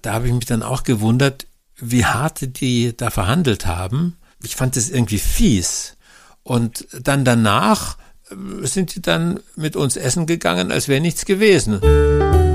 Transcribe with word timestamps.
Da 0.00 0.14
habe 0.14 0.26
ich 0.26 0.32
mich 0.32 0.46
dann 0.46 0.62
auch 0.62 0.84
gewundert, 0.84 1.46
wie 1.76 2.06
hart 2.06 2.60
die 2.60 2.96
da 2.96 3.10
verhandelt 3.10 3.66
haben. 3.66 4.16
Ich 4.42 4.56
fand 4.56 4.76
es 4.76 4.88
irgendwie 4.88 5.18
fies. 5.18 5.96
Und 6.42 6.86
dann 6.98 7.24
danach 7.24 7.98
äh, 8.30 8.66
sind 8.66 8.94
die 8.94 9.02
dann 9.02 9.40
mit 9.54 9.76
uns 9.76 9.96
essen 9.96 10.26
gegangen, 10.26 10.72
als 10.72 10.88
wäre 10.88 11.02
nichts 11.02 11.26
gewesen. 11.26 11.80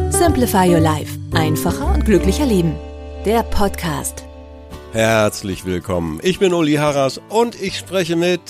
Simplify 0.10 0.68
Your 0.68 0.80
Life. 0.80 1.18
Einfacher 1.34 1.94
und 1.94 2.05
glücklicher 2.05 2.46
Leben. 2.46 2.76
Der 3.23 3.44
Podcast. 3.44 4.24
Herzlich 4.94 5.63
willkommen. 5.63 6.20
Ich 6.24 6.40
bin 6.40 6.54
Uli 6.54 6.76
Harras 6.76 7.22
und 7.30 7.62
ich 7.62 7.77
spreche 7.77 8.16
mit. 8.16 8.41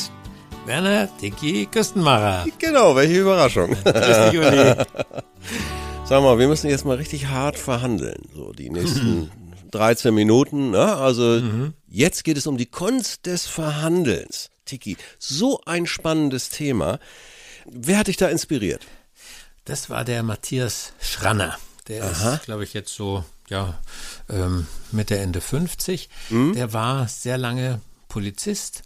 Werner 0.66 1.08
Dicky 1.22 1.66
Küstenmacher. 1.66 2.46
Genau, 2.60 2.96
welche 2.96 3.20
Überraschung. 3.20 3.76
Grüß 3.84 4.32
dich, 4.32 4.40
Uli. 4.40 4.76
Sag 6.10 6.22
mal, 6.24 6.40
wir 6.40 6.48
müssen 6.48 6.70
jetzt 6.70 6.86
mal 6.86 6.96
richtig 6.96 7.28
hart 7.28 7.60
verhandeln. 7.60 8.30
So 8.34 8.54
die 8.54 8.70
nächsten 8.70 9.30
13 9.72 10.14
Minuten. 10.14 10.72
Ne? 10.72 10.96
Also 10.96 11.42
jetzt 11.90 12.24
geht 12.24 12.38
es 12.38 12.48
um 12.48 12.58
die 12.58 12.66
Kunst 12.66 13.26
des 13.26 13.46
Verhandelns. 13.46 14.50
Tiki, 14.64 14.96
so 15.20 15.60
ein 15.66 15.86
spannendes 15.86 16.50
Thema. 16.50 17.00
Wer 17.66 17.98
hat 17.98 18.08
dich 18.08 18.16
da 18.16 18.30
inspiriert? 18.30 18.86
Das 19.66 19.90
war 19.90 20.06
der 20.06 20.24
Matthias 20.24 20.94
Schranner. 21.02 21.58
Der 21.90 22.06
Aha. 22.06 22.36
ist, 22.36 22.44
glaube 22.44 22.64
ich, 22.64 22.74
jetzt 22.74 22.94
so, 22.94 23.26
ja, 23.50 23.78
ähm, 24.30 24.66
Mitte, 24.94 25.18
Ende 25.18 25.42
50. 25.42 26.10
Der 26.30 26.72
war 26.72 27.10
sehr 27.10 27.38
lange 27.38 27.82
Polizist. 28.08 28.84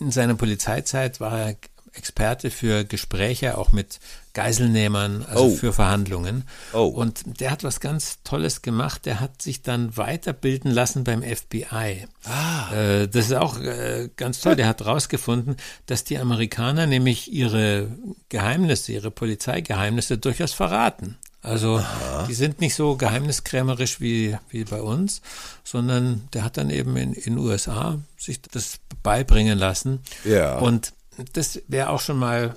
In 0.00 0.10
seiner 0.10 0.36
Polizeizeit 0.36 1.20
war 1.20 1.38
er 1.38 1.56
Experte 1.94 2.50
für 2.50 2.84
Gespräche, 2.84 3.58
auch 3.58 3.72
mit 3.72 4.00
Geiselnehmern, 4.34 5.24
also 5.28 5.44
Oh. 5.44 5.50
für 5.50 5.72
Verhandlungen. 5.72 6.44
Oh. 6.72 6.84
Und 6.86 7.40
der 7.40 7.50
hat 7.50 7.64
was 7.64 7.80
ganz 7.80 8.18
Tolles 8.24 8.62
gemacht. 8.62 9.06
Der 9.06 9.20
hat 9.20 9.42
sich 9.42 9.62
dann 9.62 9.96
weiterbilden 9.96 10.70
lassen 10.70 11.04
beim 11.04 11.22
FBI. 11.22 12.06
Ah. 12.24 12.72
Äh, 12.74 13.08
das 13.08 13.26
ist 13.26 13.34
auch 13.34 13.58
äh, 13.60 14.08
ganz 14.16 14.40
toll. 14.40 14.56
Der 14.56 14.66
hat 14.66 14.84
rausgefunden, 14.84 15.56
dass 15.86 16.04
die 16.04 16.18
Amerikaner 16.18 16.86
nämlich 16.86 17.32
ihre 17.32 17.88
Geheimnisse, 18.28 18.92
ihre 18.92 19.10
Polizeigeheimnisse 19.10 20.18
durchaus 20.18 20.52
verraten. 20.52 21.18
Also 21.44 21.82
die 22.28 22.34
sind 22.34 22.60
nicht 22.60 22.76
so 22.76 22.96
geheimniskrämerisch 22.96 24.00
wie, 24.00 24.36
wie 24.50 24.62
bei 24.62 24.80
uns, 24.80 25.22
sondern 25.64 26.28
der 26.32 26.44
hat 26.44 26.56
dann 26.56 26.70
eben 26.70 26.96
in 26.96 27.14
in 27.14 27.36
USA 27.36 27.98
sich 28.16 28.40
das 28.42 28.78
beibringen 29.02 29.58
lassen. 29.58 29.98
Ja. 30.24 30.58
Und 30.58 30.92
das 31.32 31.60
wäre 31.66 31.90
auch 31.90 32.00
schon 32.00 32.18
mal 32.20 32.54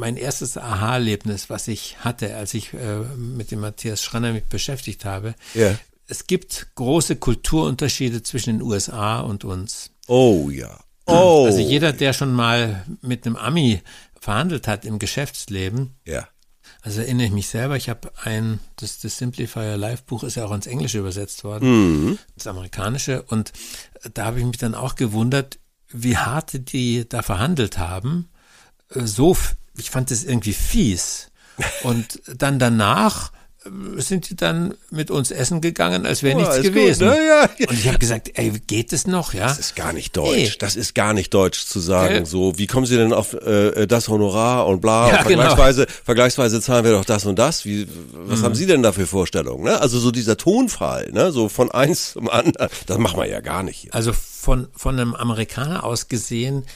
mein 0.00 0.16
erstes 0.16 0.56
Aha-Erlebnis, 0.56 1.48
was 1.50 1.68
ich 1.68 1.98
hatte, 2.00 2.34
als 2.34 2.54
ich 2.54 2.72
äh, 2.74 2.98
mit 3.16 3.50
dem 3.52 3.60
Matthias 3.60 4.02
Schranner 4.02 4.32
mich 4.32 4.44
beschäftigt 4.46 5.04
habe. 5.04 5.34
Ja. 5.54 5.76
Es 6.08 6.26
gibt 6.26 6.66
große 6.74 7.16
Kulturunterschiede 7.16 8.22
zwischen 8.24 8.58
den 8.58 8.62
USA 8.62 9.20
und 9.20 9.44
uns. 9.44 9.90
Oh 10.08 10.50
ja. 10.50 10.76
Oh. 11.06 11.44
Also 11.46 11.60
jeder, 11.60 11.92
der 11.92 12.12
schon 12.12 12.32
mal 12.32 12.84
mit 13.02 13.26
einem 13.26 13.36
Ami 13.36 13.80
verhandelt 14.20 14.66
hat 14.66 14.84
im 14.84 14.98
Geschäftsleben, 14.98 15.94
Ja. 16.04 16.28
also 16.82 17.00
erinnere 17.00 17.26
ich 17.26 17.32
mich 17.32 17.48
selber, 17.48 17.76
ich 17.76 17.88
habe 17.88 18.10
ein, 18.24 18.58
das, 18.76 18.98
das 19.00 19.18
Simplifier 19.18 19.76
Live 19.76 20.02
Buch 20.02 20.24
ist 20.24 20.34
ja 20.36 20.44
auch 20.46 20.52
ins 20.52 20.66
Englische 20.66 20.98
übersetzt 20.98 21.42
worden, 21.44 22.18
das 22.36 22.46
Amerikanische, 22.46 23.22
und 23.22 23.52
da 24.14 24.26
habe 24.26 24.40
ich 24.40 24.44
mich 24.44 24.58
dann 24.58 24.74
auch 24.74 24.94
gewundert, 24.94 25.58
wie 25.88 26.16
hart 26.16 26.72
die 26.72 27.08
da 27.08 27.22
verhandelt 27.22 27.78
haben. 27.78 28.28
Äh, 28.94 29.06
So, 29.06 29.36
ich 29.80 29.90
fand 29.90 30.10
das 30.10 30.22
irgendwie 30.24 30.52
fies. 30.54 31.28
Und 31.82 32.20
dann 32.26 32.58
danach 32.58 33.32
äh, 33.66 34.00
sind 34.00 34.30
die 34.30 34.36
dann 34.36 34.74
mit 34.90 35.10
uns 35.10 35.30
essen 35.30 35.60
gegangen, 35.60 36.06
als 36.06 36.22
wäre 36.22 36.38
Ja, 36.38 36.44
nichts 36.46 36.56
ist 36.56 36.64
gut, 36.64 36.74
gewesen. 36.74 37.08
ne? 37.08 37.16
Ja, 37.16 37.48
ja. 37.58 37.68
Und 37.68 37.78
ich 37.78 37.86
habe 37.88 37.98
gesagt, 37.98 38.30
ey, 38.34 38.50
geht 38.66 38.94
es 38.94 39.06
noch, 39.06 39.34
ja? 39.34 39.48
Das 39.48 39.58
ist 39.58 39.76
gar 39.76 39.92
nicht 39.92 40.16
deutsch. 40.16 40.34
Nee. 40.36 40.52
Das 40.58 40.74
ist 40.76 40.94
gar 40.94 41.12
nicht 41.12 41.34
deutsch 41.34 41.66
zu 41.66 41.78
sagen. 41.80 42.14
Gell? 42.14 42.26
So, 42.26 42.56
wie 42.56 42.66
kommen 42.66 42.86
Sie 42.86 42.96
denn 42.96 43.12
auf 43.12 43.34
äh, 43.34 43.86
das 43.86 44.08
Honorar 44.08 44.66
und 44.68 44.80
bla? 44.80 45.10
Ja, 45.10 45.18
und 45.20 45.28
genau. 45.28 45.42
vergleichsweise, 45.42 45.86
vergleichsweise 46.04 46.60
zahlen 46.62 46.84
wir 46.86 46.92
doch 46.92 47.04
das 47.04 47.26
und 47.26 47.38
das. 47.38 47.66
Wie, 47.66 47.86
was 48.14 48.38
Mhm. 48.40 48.44
haben 48.44 48.54
Sie 48.54 48.64
denn 48.66 48.82
da 48.82 48.92
für 48.92 49.06
Vorstellungen? 49.06 49.64
Ne? 49.64 49.78
Also 49.78 49.98
so 49.98 50.10
dieser 50.10 50.38
Tonfall, 50.38 51.10
ne? 51.12 51.30
so 51.30 51.50
von 51.50 51.70
eins 51.70 52.12
zum 52.12 52.30
anderen. 52.30 52.70
Das 52.86 52.96
macht 52.96 53.18
man 53.18 53.28
ja 53.28 53.40
gar 53.40 53.62
nicht 53.62 53.76
hier. 53.80 53.94
Also 53.94 54.12
von, 54.14 54.68
von 54.74 54.98
einem 54.98 55.14
Amerikaner 55.14 55.84
aus 55.84 56.08
gesehen 56.08 56.62
äh, 56.62 56.66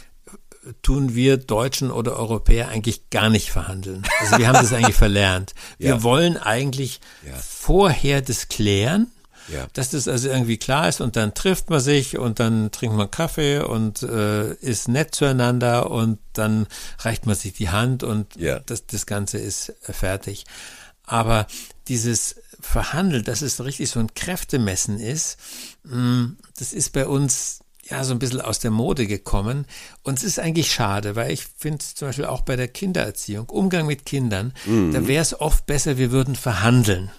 tun 0.83 1.15
wir 1.15 1.37
Deutschen 1.37 1.91
oder 1.91 2.17
Europäer 2.17 2.69
eigentlich 2.69 3.11
gar 3.11 3.29
nicht 3.31 3.51
verhandeln. 3.51 4.03
Also 4.21 4.39
wir 4.39 4.47
haben 4.49 4.55
das 4.55 4.73
eigentlich 4.73 4.97
verlernt. 4.97 5.55
Wir 5.79 5.89
Ja. 5.91 6.03
wollen 6.03 6.37
eigentlich 6.37 7.01
Ja. 7.27 7.35
vorher 7.37 8.23
das 8.23 8.49
klären, 8.49 9.09
Ja. 9.49 9.67
dass 9.75 9.91
das 9.91 10.09
also 10.09 10.29
irgendwie 10.29 10.57
klar 10.57 10.89
ist 10.89 11.01
und 11.01 11.17
dann 11.17 11.35
trifft 11.35 11.69
man 11.71 11.81
sich 11.81 12.17
und 12.19 12.41
dann 12.41 12.71
trinkt 12.73 12.97
man 12.97 13.11
Kaffee 13.11 13.59
und 13.61 14.03
äh, 14.03 14.55
ist 14.55 14.89
nett 14.89 15.15
zueinander 15.15 15.91
und 15.91 16.19
dann 16.33 16.67
reicht 17.01 17.27
man 17.27 17.35
sich 17.35 17.53
die 17.53 17.69
Hand 17.69 18.03
und 18.03 18.37
Ja. 18.37 18.61
das, 18.61 18.87
das 18.87 19.05
Ganze 19.07 19.39
ist 19.39 19.75
fertig. 19.83 20.45
Aber 21.05 21.47
dieses 21.89 22.37
Verhandeln, 22.61 23.25
dass 23.25 23.43
es 23.43 23.63
richtig 23.63 23.91
so 23.91 24.01
ein 24.01 24.15
Kräftemessen 24.15 24.99
ist, 24.99 25.37
mh, 25.83 26.31
das 26.59 26.73
ist 26.73 26.93
bei 26.95 27.07
uns 27.07 27.59
ja 27.89 28.05
so 28.05 28.13
ein 28.13 28.19
bisschen 28.19 28.41
aus 28.41 28.59
der 28.59 28.71
Mode 28.71 29.07
gekommen. 29.07 29.67
Und 30.03 30.19
es 30.19 30.25
ist 30.25 30.39
eigentlich 30.39 30.73
schade, 30.73 31.17
weil 31.17 31.31
ich 31.31 31.45
finde 31.57 31.79
zum 31.79 32.09
Beispiel 32.09 32.25
auch 32.25 32.43
bei 32.43 32.57
der 32.57 32.69
Kindererziehung, 32.69 33.49
Umgang 33.49 33.87
mit 33.87 34.07
Kindern, 34.07 34.53
da 34.93 35.07
wäre 35.07 35.23
es 35.23 35.39
oft 35.39 35.67
besser, 35.67 35.99
wir 35.99 36.11
würden 36.11 36.37
verhandeln. 36.37 37.11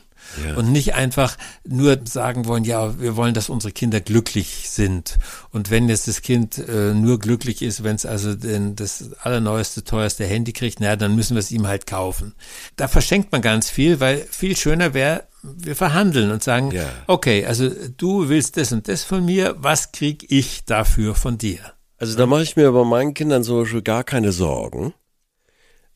Und 0.57 0.71
nicht 0.71 0.95
einfach 0.95 1.37
nur 1.67 1.99
sagen 2.05 2.45
wollen, 2.45 2.63
ja, 2.63 2.99
wir 2.99 3.15
wollen, 3.15 3.33
dass 3.33 3.49
unsere 3.49 3.71
Kinder 3.71 4.01
glücklich 4.01 4.69
sind. 4.69 5.17
Und 5.51 5.69
wenn 5.69 5.87
jetzt 5.87 6.07
das 6.07 6.21
Kind 6.21 6.57
äh, 6.57 6.93
nur 6.93 7.19
glücklich 7.19 7.61
ist, 7.61 7.83
wenn 7.83 7.95
es 7.95 8.05
also 8.05 8.35
den, 8.35 8.75
das 8.75 9.11
allerneueste, 9.21 9.83
teuerste 9.83 10.25
Handy 10.25 10.51
kriegt, 10.53 10.79
naja, 10.79 10.95
dann 10.95 11.15
müssen 11.15 11.35
wir 11.35 11.39
es 11.39 11.51
ihm 11.51 11.67
halt 11.67 11.87
kaufen. 11.87 12.33
Da 12.75 12.87
verschenkt 12.87 13.31
man 13.31 13.41
ganz 13.41 13.69
viel, 13.69 13.99
weil 13.99 14.25
viel 14.29 14.57
schöner 14.57 14.93
wäre, 14.93 15.23
wir 15.43 15.75
verhandeln 15.75 16.31
und 16.31 16.43
sagen, 16.43 16.71
Ja. 16.71 16.89
okay, 17.07 17.45
also 17.45 17.69
du 17.97 18.29
willst 18.29 18.57
das 18.57 18.71
und 18.71 18.87
das 18.87 19.03
von 19.03 19.23
mir, 19.23 19.55
was 19.59 19.91
krieg 19.91 20.25
ich 20.29 20.65
dafür 20.65 21.15
von 21.15 21.37
dir? 21.37 21.59
Also 21.97 22.17
da 22.17 22.25
mache 22.25 22.43
ich 22.43 22.55
mir 22.55 22.71
bei 22.71 22.83
meinen 22.83 23.13
Kindern 23.13 23.43
zum 23.43 23.61
Beispiel 23.61 23.81
gar 23.81 24.03
keine 24.03 24.31
Sorgen, 24.31 24.93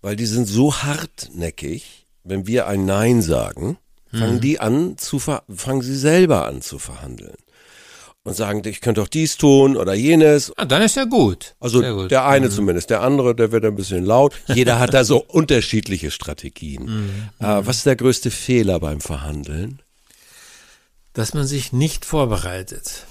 weil 0.02 0.16
die 0.16 0.26
sind 0.28 0.46
so 0.48 0.76
hartnäckig, 0.76 2.08
wenn 2.24 2.48
wir 2.48 2.68
ein 2.68 2.86
Nein 2.86 3.22
sagen, 3.22 3.78
fangen 4.12 4.40
die 4.42 4.60
an 4.60 4.98
zu 4.98 5.20
fangen 5.20 5.82
sie 5.82 5.96
selber 5.96 6.46
an 6.46 6.62
zu 6.62 6.80
verhandeln 6.80 7.38
und 8.24 8.36
sagen, 8.36 8.62
ich 8.66 8.82
könnte 8.82 9.02
doch 9.02 9.08
dies 9.08 9.38
tun 9.38 9.78
oder 9.78 9.94
jenes. 9.94 10.52
Ah, 10.58 10.66
dann 10.66 10.82
ist 10.82 10.96
ja 10.96 11.06
gut. 11.06 11.56
Also 11.60 11.82
gut. 11.82 12.12
der 12.12 12.26
eine 12.26 12.50
zumindest, 12.50 12.90
der 12.90 13.02
andere, 13.02 13.34
der 13.36 13.52
wird 13.52 13.66
ein 13.66 13.76
bisschen 13.76 14.06
laut. 14.06 14.34
Jeder 14.48 14.80
hat 14.80 14.94
da 14.94 15.04
so 15.04 15.24
unterschiedliche 15.28 16.12
Strategien. 16.12 17.30
Äh, 17.40 17.46
was 17.46 17.78
ist 17.78 17.86
der 17.86 17.96
größte 17.96 18.30
Fehler 18.32 18.80
beim 18.80 19.02
Verhandeln? 19.02 19.82
dass 21.14 21.34
man 21.34 21.46
sich 21.46 21.74
nicht 21.74 22.06
vorbereitet. 22.06 23.06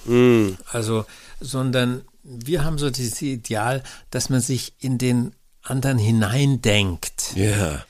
Also, 0.72 1.04
sondern 1.40 2.02
wir 2.22 2.64
haben 2.64 2.78
so 2.78 2.88
dieses 2.88 3.20
Ideal, 3.20 3.82
dass 4.10 4.30
man 4.30 4.40
sich 4.40 4.72
in 4.78 4.96
den 4.96 5.34
anderen 5.62 5.98
hineindenkt. 5.98 7.34
Ja, 7.34 7.84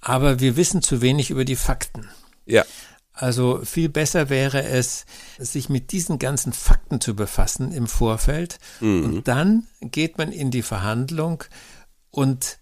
Aber 0.00 0.38
wir 0.38 0.56
wissen 0.56 0.82
zu 0.82 1.00
wenig 1.00 1.30
über 1.30 1.44
die 1.44 1.56
Fakten. 1.56 2.08
Ja, 2.46 2.64
Also 3.12 3.60
viel 3.64 3.88
besser 3.88 4.28
wäre 4.28 4.64
es, 4.64 5.06
sich 5.38 5.68
mit 5.68 5.92
diesen 5.92 6.18
ganzen 6.18 6.52
Fakten 6.52 7.00
zu 7.00 7.14
befassen 7.14 7.72
im 7.72 7.86
Vorfeld. 7.86 8.58
Und 8.80 9.28
dann 9.28 9.66
geht 9.80 10.18
man 10.18 10.32
in 10.32 10.50
die 10.50 10.62
Verhandlung 10.62 11.44
und 12.10 12.58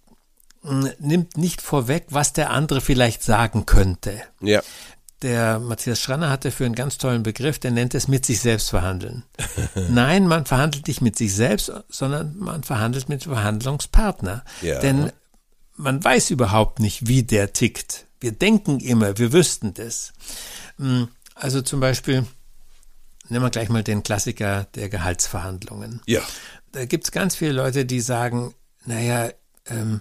mm, 0.63 0.87
nimmt 0.99 1.37
nicht 1.39 1.63
vorweg, 1.63 2.07
was 2.11 2.33
der 2.35 2.51
andere 2.51 2.81
vielleicht 2.83 3.23
sagen 3.23 3.65
könnte. 3.67 4.23
ja. 4.41 4.63
Der 5.23 5.61
Matthias 5.61 6.01
Schranner 6.01 6.31
hatte 6.31 6.51
für 6.51 6.65
einen 6.67 6.75
ganz 6.75 6.99
tollen 6.99 7.23
Begriff, 7.23 7.61
der 7.61 7.71
nennt 7.71 7.95
es 7.95 8.09
mit 8.09 8.27
sich 8.27 8.41
selbst 8.41 8.71
verhandeln. 8.71 9.23
Nein, 9.89 10.27
man 10.27 10.47
verhandelt 10.47 10.89
nicht 10.89 11.01
mit 11.01 11.17
sich 11.17 11.33
selbst, 11.33 11.73
sondern 11.89 12.37
man 12.39 12.65
verhandelt 12.65 13.09
mit 13.09 13.25
dem 13.25 13.33
Verhandlungspartner. 13.33 14.43
Ja. 14.63 14.81
Denn 14.81 15.13
man 15.77 16.03
weiß 16.03 16.31
überhaupt 16.31 16.81
nicht, 16.81 17.07
wie 17.07 17.23
der 17.23 17.53
tickt. 17.53 18.07
Wir 18.23 18.33
denken 18.33 18.81
immer, 18.81 19.19
wir 19.19 19.33
wüssten 19.33 19.75
das. 19.75 20.13
Hm, 20.79 21.09
also 21.35 21.61
zum 21.63 21.81
Beispiel, 21.81 22.25
nehmen 23.29 23.45
wir 23.45 23.51
gleich 23.51 23.69
mal 23.69 23.83
den 23.83 24.03
Klassiker 24.03 24.67
der 24.75 24.89
Gehaltsverhandlungen. 24.89 26.01
Ja. 26.07 26.23
Da 26.73 26.85
gibt 26.87 27.05
es 27.05 27.13
ganz 27.13 27.37
viele 27.37 27.53
Leute, 27.53 27.85
die 27.85 28.01
sagen, 28.01 28.55
naja, 28.87 29.31
ähm, 29.67 30.01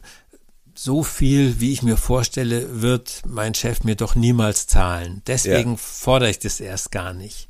so 0.74 1.04
viel, 1.04 1.60
wie 1.60 1.74
ich 1.74 1.84
mir 1.84 1.98
vorstelle, 1.98 2.82
wird 2.82 3.24
mein 3.28 3.54
Chef 3.54 3.84
mir 3.84 3.96
doch 3.96 4.16
niemals 4.16 4.68
zahlen. 4.68 5.22
Deswegen 5.28 5.72
Ja. 5.72 5.78
fordere 5.78 6.30
ich 6.30 6.40
das 6.40 6.60
erst 6.60 6.92
gar 6.92 7.14
nicht. 7.14 7.50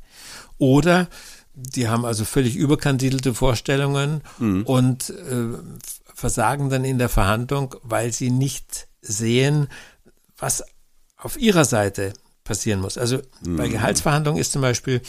Oder 0.58 1.08
die 1.54 1.88
haben 1.88 2.04
also 2.04 2.24
völlig 2.24 2.56
überkandidelte 2.56 3.34
Vorstellungen 3.34 4.22
und 4.64 5.10
äh, 5.10 5.48
versagen 6.14 6.70
dann 6.70 6.84
in 6.84 6.98
der 6.98 7.08
Verhandlung, 7.10 7.74
weil 7.82 8.12
sie 8.12 8.30
nicht 8.30 8.88
sehen, 9.02 9.68
was 10.42 10.64
auf 11.16 11.38
ihrer 11.38 11.64
Seite 11.64 12.12
passieren 12.44 12.80
muss. 12.80 12.98
Also 12.98 13.22
bei 13.42 13.68
Gehaltsverhandlungen 13.68 14.40
ist 14.40 14.50
zum 14.50 14.62
Beispiel 14.62 15.00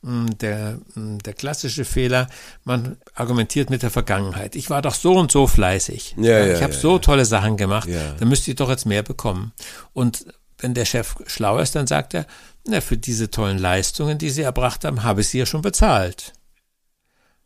mh, 0.00 0.30
der, 0.40 0.78
mh, 0.94 1.18
der 1.18 1.34
klassische 1.34 1.84
Fehler, 1.84 2.28
man 2.64 2.96
argumentiert 3.14 3.68
mit 3.68 3.82
der 3.82 3.90
Vergangenheit. 3.90 4.56
Ich 4.56 4.70
war 4.70 4.80
doch 4.80 4.94
so 4.94 5.12
und 5.12 5.30
so 5.30 5.46
fleißig. 5.46 6.14
Ja, 6.16 6.38
ja, 6.38 6.54
ich 6.54 6.62
habe 6.62 6.72
ja, 6.72 6.78
so 6.78 6.98
tolle 6.98 7.26
Sachen 7.26 7.58
gemacht, 7.58 7.86
dann 8.18 8.28
müsste 8.28 8.50
ich 8.50 8.56
doch 8.56 8.70
jetzt 8.70 8.86
mehr 8.86 9.02
bekommen. 9.02 9.52
Und 9.92 10.24
wenn 10.56 10.72
der 10.72 10.86
Chef 10.86 11.16
schlau 11.26 11.58
ist, 11.58 11.74
dann 11.74 11.86
sagt 11.86 12.14
er, 12.14 12.26
na, 12.66 12.80
für 12.80 12.96
diese 12.96 13.30
tollen 13.30 13.58
Leistungen, 13.58 14.16
die 14.16 14.30
Sie 14.30 14.42
erbracht 14.42 14.84
haben, 14.84 15.02
habe 15.02 15.20
ich 15.20 15.28
Sie 15.28 15.38
ja 15.38 15.46
schon 15.46 15.62
bezahlt. 15.62 16.32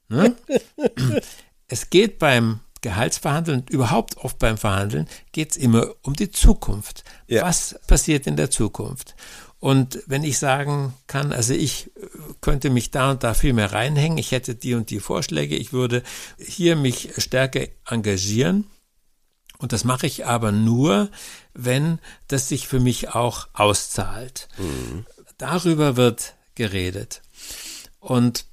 Ne? 0.08 0.36
es 1.66 1.90
geht 1.90 2.20
beim 2.20 2.60
Gehaltsverhandeln, 2.82 3.64
überhaupt 3.70 4.18
oft 4.18 4.38
beim 4.38 4.58
Verhandeln, 4.58 5.08
geht 5.32 5.52
es 5.52 5.56
immer 5.56 5.94
um 6.02 6.14
die 6.14 6.30
Zukunft. 6.30 7.04
Ja. 7.26 7.42
Was 7.42 7.80
passiert 7.86 8.26
in 8.26 8.36
der 8.36 8.50
Zukunft? 8.50 9.14
Und 9.58 10.02
wenn 10.06 10.24
ich 10.24 10.38
sagen 10.38 10.92
kann, 11.06 11.32
also 11.32 11.54
ich 11.54 11.92
äh, 11.96 12.08
könnte 12.40 12.68
mich 12.68 12.90
da 12.90 13.12
und 13.12 13.22
da 13.22 13.32
viel 13.32 13.52
mehr 13.52 13.72
reinhängen, 13.72 14.18
ich 14.18 14.32
hätte 14.32 14.56
die 14.56 14.74
und 14.74 14.90
die 14.90 14.98
Vorschläge, 14.98 15.56
ich 15.56 15.72
würde 15.72 16.02
hier 16.36 16.76
mich 16.76 17.10
stärker 17.18 17.68
engagieren, 17.86 18.66
und 19.62 19.72
das 19.72 19.84
mache 19.84 20.08
ich 20.08 20.26
aber 20.26 20.50
nur, 20.50 21.08
wenn 21.54 22.00
das 22.26 22.48
sich 22.48 22.66
für 22.66 22.80
mich 22.80 23.10
auch 23.10 23.46
auszahlt. 23.52 24.48
Darüber 25.38 25.96
wird 25.96 26.34
geredet. 26.56 27.22
Und 28.00 28.46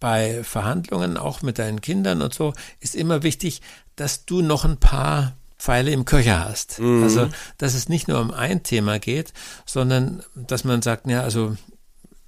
bei 0.00 0.42
Verhandlungen, 0.44 1.16
auch 1.16 1.42
mit 1.42 1.58
deinen 1.58 1.80
Kindern 1.80 2.22
und 2.22 2.34
so, 2.34 2.52
ist 2.80 2.94
immer 2.94 3.22
wichtig, 3.22 3.60
dass 3.96 4.24
du 4.24 4.42
noch 4.42 4.64
ein 4.64 4.78
paar 4.78 5.36
Pfeile 5.58 5.90
im 5.90 6.04
Köcher 6.04 6.44
hast. 6.44 6.78
Also, 7.02 7.28
dass 7.56 7.74
es 7.74 7.88
nicht 7.88 8.06
nur 8.06 8.20
um 8.20 8.30
ein 8.30 8.62
Thema 8.62 8.98
geht, 9.00 9.32
sondern 9.66 10.22
dass 10.36 10.62
man 10.64 10.82
sagt, 10.82 11.08
ja, 11.08 11.22
also 11.22 11.56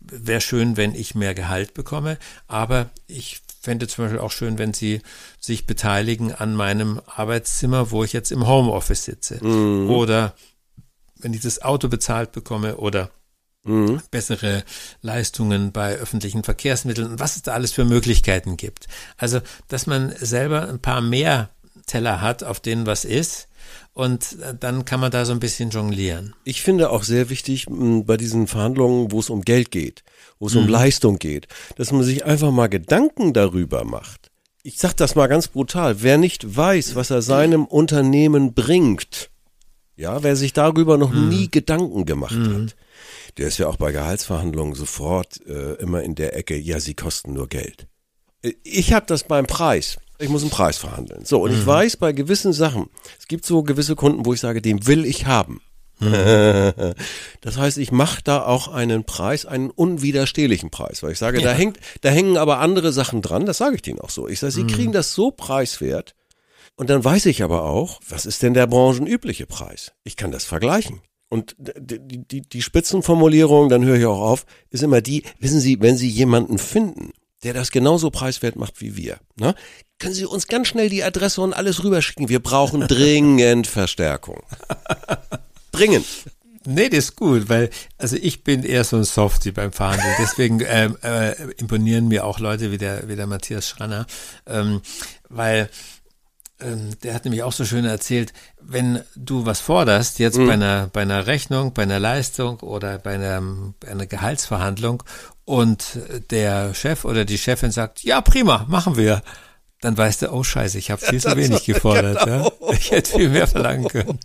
wäre 0.00 0.40
schön, 0.40 0.76
wenn 0.76 0.94
ich 0.94 1.14
mehr 1.14 1.34
Gehalt 1.34 1.74
bekomme, 1.74 2.18
aber 2.48 2.90
ich 3.06 3.40
fände 3.62 3.86
zum 3.86 4.04
Beispiel 4.04 4.20
auch 4.20 4.32
schön, 4.32 4.58
wenn 4.58 4.72
Sie 4.72 5.02
sich 5.38 5.66
beteiligen 5.66 6.32
an 6.34 6.56
meinem 6.56 7.00
Arbeitszimmer, 7.06 7.90
wo 7.92 8.02
ich 8.02 8.12
jetzt 8.12 8.32
im 8.32 8.48
Homeoffice 8.48 9.04
sitze. 9.04 9.38
Oder 9.88 10.34
wenn 11.16 11.34
ich 11.34 11.42
das 11.42 11.62
Auto 11.62 11.88
bezahlt 11.88 12.32
bekomme 12.32 12.78
oder 12.78 13.10
bessere 14.10 14.64
Leistungen 15.02 15.72
bei 15.72 15.96
öffentlichen 15.96 16.44
Verkehrsmitteln 16.44 17.12
und 17.12 17.20
was 17.20 17.36
es 17.36 17.42
da 17.42 17.52
alles 17.52 17.72
für 17.72 17.84
Möglichkeiten 17.84 18.56
gibt. 18.56 18.86
Also, 19.16 19.40
dass 19.68 19.86
man 19.86 20.14
selber 20.18 20.68
ein 20.68 20.78
paar 20.78 21.00
mehr 21.00 21.50
Teller 21.86 22.20
hat, 22.20 22.42
auf 22.42 22.60
denen 22.60 22.86
was 22.86 23.04
ist 23.04 23.48
und 23.92 24.38
äh, 24.40 24.54
dann 24.58 24.84
kann 24.84 25.00
man 25.00 25.10
da 25.10 25.24
so 25.24 25.32
ein 25.32 25.40
bisschen 25.40 25.70
jonglieren. 25.70 26.34
Ich 26.44 26.62
finde 26.62 26.90
auch 26.90 27.02
sehr 27.02 27.30
wichtig 27.30 27.66
bei 27.68 28.16
diesen 28.16 28.46
Verhandlungen, 28.46 29.12
wo 29.12 29.20
es 29.20 29.30
um 29.30 29.42
Geld 29.42 29.70
geht, 29.70 30.04
wo 30.38 30.46
es 30.46 30.56
um 30.56 30.66
Leistung 30.68 31.18
geht, 31.18 31.48
dass 31.76 31.92
man 31.92 32.02
sich 32.02 32.24
einfach 32.24 32.50
mal 32.50 32.68
Gedanken 32.68 33.32
darüber 33.32 33.84
macht. 33.84 34.30
Ich 34.62 34.78
sag 34.78 34.94
das 34.94 35.14
mal 35.14 35.26
ganz 35.26 35.48
brutal. 35.48 36.02
Wer 36.02 36.18
nicht 36.18 36.56
weiß, 36.56 36.94
was 36.94 37.10
er 37.10 37.22
seinem 37.22 37.64
Unternehmen 37.64 38.52
bringt, 38.52 39.30
ja, 40.00 40.22
wer 40.22 40.34
sich 40.34 40.52
darüber 40.54 40.96
noch 40.96 41.12
nie 41.12 41.50
Gedanken 41.50 42.06
gemacht 42.06 42.34
hat, 42.36 42.76
der 43.36 43.48
ist 43.48 43.58
ja 43.58 43.68
auch 43.68 43.76
bei 43.76 43.92
Gehaltsverhandlungen 43.92 44.74
sofort 44.74 45.40
äh, 45.46 45.74
immer 45.74 46.02
in 46.02 46.14
der 46.14 46.36
Ecke, 46.36 46.56
ja, 46.56 46.80
sie 46.80 46.94
kosten 46.94 47.34
nur 47.34 47.48
Geld. 47.48 47.86
Äh, 48.42 48.52
Ich 48.64 48.92
habe 48.92 49.06
das 49.06 49.24
beim 49.24 49.46
Preis. 49.46 49.98
Ich 50.18 50.28
muss 50.28 50.42
einen 50.42 50.50
Preis 50.50 50.78
verhandeln. 50.78 51.24
So, 51.24 51.42
und 51.42 51.52
ich 51.52 51.64
weiß 51.66 51.96
bei 51.96 52.12
gewissen 52.12 52.52
Sachen, 52.52 52.88
es 53.18 53.26
gibt 53.28 53.44
so 53.46 53.62
gewisse 53.62 53.94
Kunden, 53.96 54.26
wo 54.26 54.32
ich 54.34 54.40
sage, 54.40 54.60
den 54.62 54.86
will 54.86 55.04
ich 55.04 55.26
haben. 55.26 55.60
Das 57.42 57.56
heißt, 57.58 57.78
ich 57.78 57.92
mache 57.92 58.22
da 58.24 58.42
auch 58.44 58.68
einen 58.68 59.04
Preis, 59.04 59.44
einen 59.46 59.70
unwiderstehlichen 59.70 60.70
Preis, 60.70 61.02
weil 61.02 61.12
ich 61.12 61.18
sage, 61.18 61.40
da 61.40 61.52
hängt, 61.52 61.78
da 62.02 62.08
hängen 62.10 62.36
aber 62.36 62.58
andere 62.58 62.92
Sachen 62.92 63.22
dran, 63.22 63.46
das 63.46 63.58
sage 63.58 63.76
ich 63.76 63.82
denen 63.82 64.00
auch 64.00 64.10
so. 64.10 64.28
Ich 64.28 64.40
sage, 64.40 64.52
sie 64.52 64.66
kriegen 64.66 64.92
das 64.92 65.12
so 65.14 65.30
preiswert 65.30 66.14
und 66.80 66.88
dann 66.88 67.04
weiß 67.04 67.26
ich 67.26 67.42
aber 67.42 67.64
auch, 67.64 68.00
was 68.08 68.24
ist 68.24 68.42
denn 68.42 68.54
der 68.54 68.66
branchenübliche 68.66 69.44
Preis? 69.44 69.92
Ich 70.02 70.16
kann 70.16 70.32
das 70.32 70.46
vergleichen. 70.46 71.02
Und 71.28 71.54
die, 71.58 72.24
die, 72.26 72.40
die, 72.40 72.62
Spitzenformulierung, 72.62 73.68
dann 73.68 73.84
höre 73.84 73.98
ich 73.98 74.06
auch 74.06 74.22
auf, 74.22 74.46
ist 74.70 74.82
immer 74.82 75.02
die, 75.02 75.24
wissen 75.38 75.60
Sie, 75.60 75.78
wenn 75.82 75.98
Sie 75.98 76.08
jemanden 76.08 76.56
finden, 76.56 77.10
der 77.42 77.52
das 77.52 77.70
genauso 77.70 78.08
preiswert 78.10 78.56
macht 78.56 78.80
wie 78.80 78.96
wir, 78.96 79.18
ne, 79.36 79.54
können 79.98 80.14
Sie 80.14 80.24
uns 80.24 80.46
ganz 80.48 80.68
schnell 80.68 80.88
die 80.88 81.04
Adresse 81.04 81.42
und 81.42 81.52
alles 81.52 81.84
rüberschicken. 81.84 82.30
Wir 82.30 82.40
brauchen 82.40 82.80
dringend 82.88 83.66
Verstärkung. 83.66 84.42
Dringend. 85.72 86.06
Nee, 86.64 86.88
das 86.88 86.98
ist 86.98 87.16
gut, 87.16 87.50
weil 87.50 87.68
also 87.98 88.16
ich 88.16 88.42
bin 88.42 88.62
eher 88.62 88.84
so 88.84 88.96
ein 88.96 89.04
Softie 89.04 89.52
beim 89.52 89.72
Verhandeln. 89.72 90.14
Deswegen 90.18 90.60
ähm, 90.66 90.96
äh, 91.02 91.32
imponieren 91.58 92.08
mir 92.08 92.24
auch 92.24 92.38
Leute 92.40 92.72
wie 92.72 92.78
der, 92.78 93.06
wie 93.06 93.16
der 93.16 93.26
Matthias 93.26 93.68
Schranner, 93.68 94.06
ähm, 94.46 94.80
weil 95.28 95.68
der 97.02 97.14
hat 97.14 97.24
nämlich 97.24 97.42
auch 97.42 97.52
so 97.52 97.64
schön 97.64 97.84
erzählt, 97.84 98.32
wenn 98.60 99.02
du 99.16 99.46
was 99.46 99.60
forderst, 99.60 100.18
jetzt 100.18 100.38
bei, 100.38 100.52
einer, 100.52 100.88
bei 100.92 101.02
einer 101.02 101.26
Rechnung, 101.26 101.72
bei 101.72 101.82
einer 101.82 101.98
Leistung 101.98 102.60
oder 102.60 102.98
bei 102.98 103.14
einer, 103.14 103.42
einer 103.86 104.06
Gehaltsverhandlung 104.06 105.02
und 105.44 105.98
der 106.30 106.74
Chef 106.74 107.04
oder 107.04 107.24
die 107.24 107.38
Chefin 107.38 107.70
sagt, 107.70 108.02
ja 108.02 108.20
prima, 108.20 108.66
machen 108.68 108.96
wir, 108.96 109.22
dann 109.80 109.96
weißt 109.96 110.22
du, 110.22 110.32
oh 110.32 110.44
scheiße, 110.44 110.78
ich 110.78 110.90
habe 110.90 111.04
viel 111.04 111.20
zu 111.20 111.36
wenig 111.36 111.64
gefordert. 111.66 112.26
Ja? 112.26 112.50
Ich 112.72 112.90
hätte 112.90 113.16
viel 113.16 113.30
mehr 113.30 113.46
verlangen 113.46 113.88
können. 113.88 114.18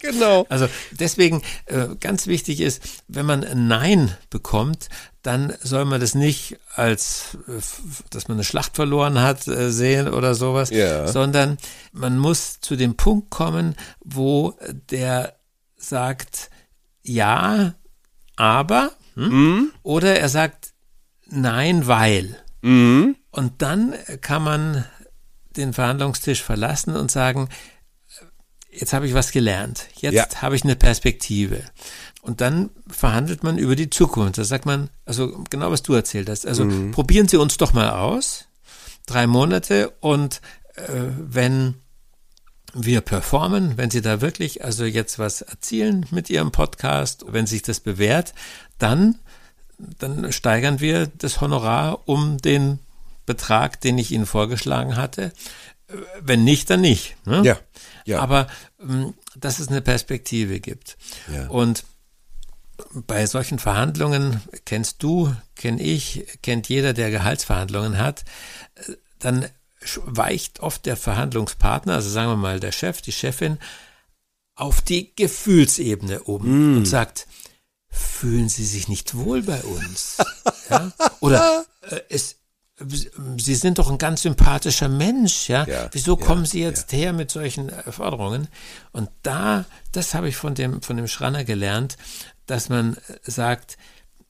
Genau. 0.00 0.46
Also 0.48 0.68
deswegen 0.92 1.42
äh, 1.66 1.88
ganz 1.98 2.26
wichtig 2.26 2.60
ist, 2.60 2.82
wenn 3.08 3.26
man 3.26 3.42
ein 3.44 3.66
Nein 3.66 4.16
bekommt, 4.30 4.88
dann 5.22 5.52
soll 5.62 5.84
man 5.84 6.00
das 6.00 6.14
nicht 6.14 6.58
als, 6.74 7.36
äh, 7.48 7.60
dass 8.10 8.28
man 8.28 8.36
eine 8.36 8.44
Schlacht 8.44 8.76
verloren 8.76 9.20
hat, 9.20 9.46
äh, 9.48 9.70
sehen 9.70 10.08
oder 10.08 10.34
sowas, 10.34 10.70
Ja. 10.70 11.08
sondern 11.08 11.58
man 11.92 12.18
muss 12.18 12.60
zu 12.60 12.76
dem 12.76 12.96
Punkt 12.96 13.30
kommen, 13.30 13.74
wo 14.00 14.54
der 14.90 15.34
sagt, 15.76 16.50
ja, 17.02 17.74
aber, 18.36 18.92
hm? 19.14 19.72
oder 19.82 20.18
er 20.20 20.28
sagt, 20.28 20.72
nein, 21.26 21.86
weil. 21.86 22.36
Und 22.62 23.16
dann 23.58 23.94
kann 24.20 24.44
man 24.44 24.84
den 25.56 25.72
Verhandlungstisch 25.72 26.42
verlassen 26.42 26.94
und 26.94 27.10
sagen, 27.10 27.48
jetzt 28.72 28.92
habe 28.92 29.06
ich 29.06 29.14
was 29.14 29.32
gelernt, 29.32 29.86
jetzt 29.96 30.14
Ja. 30.14 30.26
habe 30.42 30.56
ich 30.56 30.64
eine 30.64 30.76
Perspektive. 30.76 31.62
Und 32.22 32.40
dann 32.40 32.70
verhandelt 32.88 33.42
man 33.42 33.58
über 33.58 33.76
die 33.76 33.90
Zukunft. 33.90 34.38
Da 34.38 34.44
sagt 34.44 34.64
man, 34.66 34.88
also 35.04 35.44
genau 35.50 35.70
was 35.70 35.82
du 35.82 35.92
erzählt 35.94 36.28
hast, 36.28 36.46
also 36.46 36.68
probieren 36.92 37.28
Sie 37.28 37.36
uns 37.36 37.56
doch 37.56 37.72
mal 37.72 37.90
aus, 37.90 38.46
drei 39.06 39.26
Monate 39.26 39.90
und 40.00 40.40
äh, 40.76 40.82
wenn 41.18 41.74
wir 42.74 43.00
performen, 43.02 43.76
wenn 43.76 43.90
Sie 43.90 44.00
da 44.00 44.20
wirklich 44.20 44.64
also 44.64 44.84
jetzt 44.84 45.18
was 45.18 45.42
erzielen 45.42 46.06
mit 46.10 46.30
Ihrem 46.30 46.52
Podcast, 46.52 47.24
wenn 47.28 47.46
sich 47.46 47.62
das 47.62 47.80
bewährt, 47.80 48.32
dann, 48.78 49.16
dann 49.98 50.32
steigern 50.32 50.80
wir 50.80 51.08
das 51.08 51.40
Honorar 51.40 52.08
um 52.08 52.38
den 52.38 52.78
Betrag, 53.26 53.80
den 53.80 53.98
ich 53.98 54.10
Ihnen 54.12 54.26
vorgeschlagen 54.26 54.96
hatte. 54.96 55.32
Wenn 56.20 56.44
nicht, 56.44 56.70
dann 56.70 56.80
nicht. 56.80 57.16
Ne? 57.26 57.42
Ja, 57.44 57.58
ja. 58.04 58.20
Aber 58.20 58.46
ähm, 58.80 59.14
dass 59.36 59.58
es 59.58 59.68
eine 59.68 59.82
Perspektive 59.82 60.60
gibt. 60.60 60.96
Ja. 61.32 61.48
Und 61.48 61.84
bei 62.94 63.26
solchen 63.26 63.58
Verhandlungen 63.58 64.40
kennst 64.64 65.02
du, 65.02 65.34
kenn 65.54 65.78
ich, 65.78 66.26
kennt 66.42 66.68
jeder, 66.68 66.92
der 66.92 67.10
Gehaltsverhandlungen 67.10 67.98
hat, 67.98 68.24
äh, 68.74 68.92
dann 69.18 69.48
weicht 70.04 70.60
oft 70.60 70.86
der 70.86 70.96
Verhandlungspartner, 70.96 71.94
also 71.94 72.08
sagen 72.08 72.30
wir 72.30 72.36
mal 72.36 72.60
der 72.60 72.72
Chef, 72.72 73.02
die 73.02 73.12
Chefin, 73.12 73.58
auf 74.54 74.80
die 74.80 75.14
Gefühlsebene 75.16 76.22
um 76.22 76.76
und 76.76 76.84
sagt, 76.86 77.26
fühlen 77.88 78.48
Sie 78.48 78.64
sich 78.64 78.88
nicht 78.88 79.14
wohl 79.16 79.42
bei 79.42 79.60
uns? 79.62 80.18
ja? 80.70 80.92
Oder 81.20 81.64
äh, 81.82 82.00
es, 82.08 82.36
Sie 83.36 83.54
sind 83.54 83.78
doch 83.78 83.90
ein 83.90 83.98
ganz 83.98 84.22
sympathischer 84.22 84.88
Mensch, 84.88 85.48
ja. 85.48 85.66
Ja, 85.66 85.88
Wieso 85.92 86.18
ja, 86.18 86.24
kommen 86.24 86.44
Sie 86.44 86.60
jetzt 86.60 86.92
her 86.92 87.12
mit 87.12 87.30
solchen 87.30 87.68
äh, 87.68 87.92
Forderungen? 87.92 88.48
Und 88.92 89.10
da, 89.22 89.64
das 89.92 90.14
habe 90.14 90.28
ich 90.28 90.36
von 90.36 90.54
dem, 90.54 90.82
von 90.82 90.96
dem 90.96 91.08
Schranner 91.08 91.44
gelernt, 91.44 91.96
dass 92.46 92.68
man 92.68 92.96
äh, 92.96 93.30
sagt, 93.30 93.78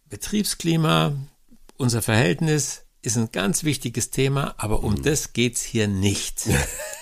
Betriebsklima, 0.08 1.12
unser 1.76 2.02
Verhältnis 2.02 2.82
ist 3.02 3.16
ein 3.16 3.32
ganz 3.32 3.64
wichtiges 3.64 4.10
Thema, 4.10 4.54
aber 4.58 4.84
um 4.84 5.02
das 5.02 5.32
geht's 5.32 5.62
hier 5.62 5.88
nicht. 5.88 6.46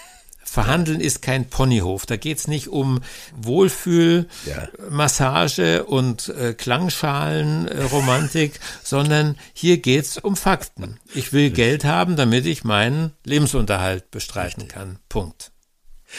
Verhandeln 0.51 0.99
ist 1.01 1.23
kein 1.23 1.49
Ponyhof. 1.49 2.07
Da 2.07 2.17
geht's 2.17 2.49
nicht 2.49 2.67
um 2.67 2.99
Wohlfühl, 3.41 4.27
Ja. 4.47 4.67
Massage 4.91 5.85
und 5.85 6.29
äh, 6.31 6.55
Klangschalen, 6.55 7.69
äh, 7.69 7.85
Romantik, 7.85 8.59
sondern 8.83 9.37
hier 9.53 9.77
geht's 9.79 10.19
um 10.19 10.35
Fakten. 10.35 10.99
Ich 11.15 11.33
will 11.33 11.51
Geld 11.51 11.85
haben, 11.85 12.17
damit 12.17 12.47
ich 12.47 12.65
meinen 12.65 13.13
Lebensunterhalt 13.25 14.11
bestreiten 14.11 14.67
kann. 14.67 14.99
Punkt. 15.09 15.53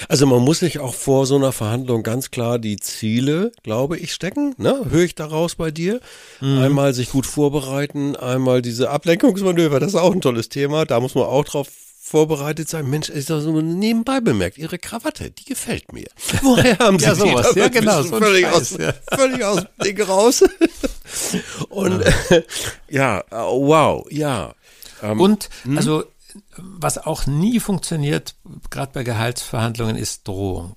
Also 0.07 0.25
man 0.25 0.41
muss 0.41 0.59
sich 0.59 0.79
auch 0.79 0.93
vor 0.93 1.25
so 1.25 1.35
einer 1.35 1.51
Verhandlung 1.51 2.01
ganz 2.01 2.31
klar 2.31 2.57
die 2.57 2.77
Ziele, 2.77 3.51
glaube 3.63 3.97
ich, 3.97 4.13
stecken. 4.13 4.55
Ne? 4.57 4.85
Höre 4.89 5.03
ich 5.03 5.15
daraus 5.15 5.55
bei 5.55 5.71
dir? 5.71 5.99
Einmal 6.39 6.93
sich 6.93 7.09
gut 7.09 7.25
vorbereiten, 7.25 8.15
einmal 8.15 8.61
diese 8.61 8.91
Ablenkungsmanöver, 8.91 9.81
das 9.81 9.89
ist 9.89 9.99
auch 9.99 10.13
ein 10.13 10.21
tolles 10.21 10.47
Thema. 10.47 10.85
Da 10.85 11.01
muss 11.01 11.15
man 11.15 11.25
auch 11.25 11.43
drauf 11.43 11.67
vorbereitet 12.11 12.67
sein. 12.69 12.89
Mensch, 12.89 13.09
ist 13.09 13.29
doch 13.29 13.39
so 13.39 13.59
nebenbei 13.61 14.19
bemerkt, 14.19 14.57
Ihre 14.57 14.77
Krawatte, 14.77 15.31
die 15.31 15.45
gefällt 15.45 15.93
mir. 15.93 16.07
Woher 16.41 16.77
haben 16.79 16.99
Sie 16.99 17.05
Ja, 17.05 17.13
die? 17.13 17.19
sowas. 17.21 17.51
Da 17.55 17.59
Ja, 17.61 17.67
genau, 17.69 18.01
so 18.03 18.17
völlig, 18.19 18.45
Scheiß, 18.45 18.53
aus, 18.55 18.77
ja. 18.77 18.93
völlig 19.13 19.43
aus 19.43 19.61
dem 19.61 19.67
Ding 19.83 20.01
raus. 20.01 20.43
Und 21.69 22.03
ja, 22.89 23.19
äh, 23.31 23.35
wow, 23.35 24.05
ja. 24.09 24.53
Ähm, 25.01 25.19
Und 25.19 25.49
hm? 25.63 25.77
also 25.77 26.03
was 26.57 26.97
auch 26.97 27.25
nie 27.27 27.59
funktioniert, 27.59 28.35
gerade 28.69 28.91
bei 28.93 29.03
Gehaltsverhandlungen, 29.03 29.95
ist 29.95 30.27
Drohung. 30.27 30.75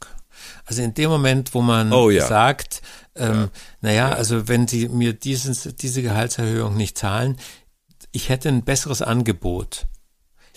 Also 0.66 0.82
in 0.82 0.94
dem 0.94 1.10
Moment, 1.10 1.54
wo 1.54 1.62
man 1.62 1.92
Oh 1.92 2.10
ja. 2.10 2.26
sagt, 2.26 2.82
ähm, 3.16 3.50
naja, 3.80 4.12
also 4.12 4.48
wenn 4.48 4.66
Sie 4.66 4.88
mir 4.88 5.12
dieses, 5.12 5.68
diese 5.76 6.02
Gehaltserhöhung 6.02 6.76
nicht 6.76 6.96
zahlen, 6.98 7.36
ich 8.12 8.28
hätte 8.28 8.48
ein 8.48 8.64
besseres 8.64 9.02
Angebot. 9.02 9.86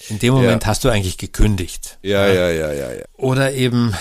In 0.10 0.20
dem 0.20 0.34
Moment 0.34 0.63
Ja. 0.63 0.70
hast 0.70 0.84
du 0.84 0.89
eigentlich 0.89 1.18
gekündigt. 1.18 1.98
ja, 2.01 2.27
ja, 2.27 2.50
ja, 2.50 2.72
ja, 2.74 2.94
ja. 2.94 3.04
Oder 3.18 3.54
eben, 3.54 3.94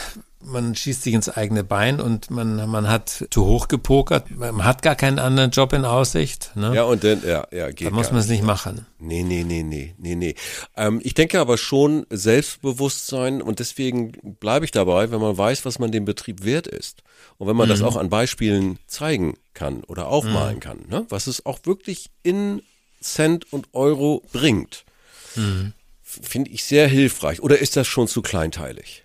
man 0.44 0.76
schießt 0.76 1.02
sich 1.02 1.14
ins 1.14 1.28
eigene 1.28 1.64
Bein 1.64 2.00
und 2.00 2.30
man, 2.30 2.68
man 2.68 2.88
hat 2.88 3.26
zu 3.30 3.46
hoch 3.46 3.66
gepokert, 3.66 4.30
man 4.30 4.62
hat 4.64 4.82
gar 4.82 4.94
keinen 4.94 5.18
anderen 5.18 5.50
Job 5.50 5.72
in 5.72 5.84
Aussicht. 5.84 6.52
Ne? 6.54 6.72
Ja, 6.74 6.84
und 6.84 7.02
dann, 7.02 7.22
ja, 7.26 7.46
ja, 7.50 7.70
geht 7.70 7.88
da 7.88 7.90
muss 7.90 8.10
man 8.12 8.20
es 8.20 8.28
nicht 8.28 8.44
machen. 8.44 8.86
Nee, 9.00 9.22
nee, 9.24 9.42
nee, 9.42 9.62
nee, 9.64 9.94
nee, 9.98 10.14
nee. 10.14 10.34
Ähm, 10.76 11.00
ich 11.02 11.14
denke 11.14 11.40
aber 11.40 11.58
schon 11.58 12.06
Selbstbewusstsein 12.10 13.42
und 13.42 13.58
deswegen 13.58 14.12
bleibe 14.38 14.64
ich 14.64 14.70
dabei, 14.70 15.10
wenn 15.10 15.20
man 15.20 15.36
weiß, 15.36 15.64
was 15.64 15.78
man 15.78 15.90
dem 15.92 16.04
Betrieb 16.04 16.44
wert 16.44 16.66
ist. 16.66 17.02
Und 17.38 17.48
wenn 17.48 17.56
man 17.56 17.68
das 17.68 17.82
auch 17.82 17.96
an 17.96 18.08
Beispielen 18.10 18.78
zeigen 18.86 19.34
kann 19.54 19.82
oder 19.84 20.08
aufmalen 20.08 20.60
kann, 20.60 20.84
ne? 20.88 21.06
was 21.08 21.26
es 21.26 21.44
auch 21.46 21.58
wirklich 21.64 22.10
in 22.22 22.62
Cent 23.02 23.52
und 23.52 23.68
Euro 23.72 24.22
bringt, 24.32 24.84
f- 25.36 25.72
finde 26.22 26.50
ich 26.50 26.64
sehr 26.64 26.88
hilfreich. 26.88 27.40
Oder 27.42 27.58
ist 27.58 27.76
das 27.76 27.86
schon 27.86 28.08
zu 28.08 28.22
kleinteilig? 28.22 29.04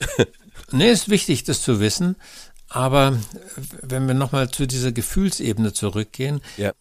Nee, 0.72 0.90
ist 0.92 1.08
wichtig, 1.08 1.42
das 1.44 1.62
zu 1.62 1.80
wissen. 1.80 2.14
Aber 2.68 3.18
wenn 3.82 4.06
wir 4.06 4.14
nochmal 4.14 4.48
zu 4.50 4.66
dieser 4.66 4.92
Gefühlsebene 4.92 5.72
zurückgehen, 5.72 6.40
Ja. 6.56 6.72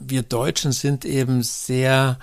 wir 0.00 0.22
Deutschen 0.24 0.72
sind 0.72 1.04
eben 1.04 1.44
sehr 1.44 2.18